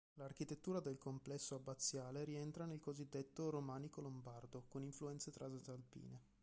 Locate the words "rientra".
2.23-2.65